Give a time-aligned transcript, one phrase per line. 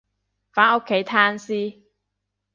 [0.03, 0.07] 返屋
[0.79, 1.81] 企攤屍